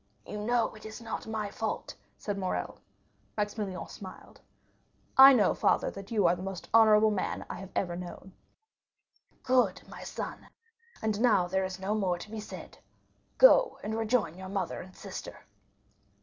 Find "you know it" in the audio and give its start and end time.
0.25-0.83